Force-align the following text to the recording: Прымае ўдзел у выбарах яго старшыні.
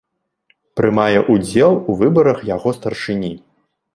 Прымае 0.79 1.19
ўдзел 1.33 1.77
у 1.93 1.97
выбарах 2.01 2.39
яго 2.55 2.69
старшыні. 2.79 3.33